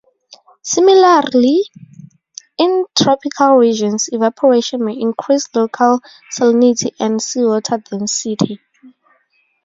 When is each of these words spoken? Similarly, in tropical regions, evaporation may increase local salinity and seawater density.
Similarly, 0.63 1.63
in 2.57 2.85
tropical 2.95 3.57
regions, 3.57 4.09
evaporation 4.11 4.83
may 4.83 4.99
increase 4.99 5.47
local 5.53 6.01
salinity 6.35 6.89
and 6.99 7.21
seawater 7.21 7.77
density. 7.77 8.59